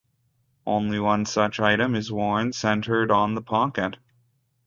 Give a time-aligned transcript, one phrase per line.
[0.65, 3.97] Only one such item is worn centered on the pocket.